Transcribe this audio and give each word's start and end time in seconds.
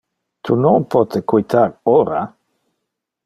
Tu 0.47 0.55
non 0.61 0.87
pote 0.95 1.21
quitar 1.33 1.69
ora. 1.97 2.21